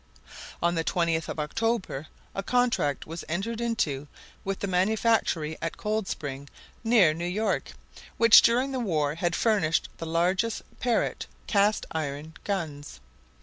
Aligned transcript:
On 0.63 0.73
the 0.73 0.83
20th 0.83 1.29
of 1.29 1.39
October 1.39 2.07
a 2.33 2.41
contract 2.41 3.05
was 3.05 3.23
entered 3.29 3.61
into 3.61 4.07
with 4.43 4.57
the 4.57 4.65
manufactory 4.65 5.59
at 5.61 5.77
Coldspring, 5.77 6.47
near 6.83 7.13
New 7.13 7.23
York, 7.27 7.73
which 8.17 8.41
during 8.41 8.71
the 8.71 8.79
war 8.79 9.13
had 9.13 9.35
furnished 9.35 9.89
the 9.97 10.07
largest 10.07 10.63
Parrott, 10.79 11.27
cast 11.45 11.85
iron 11.91 12.33
guns. 12.43 12.99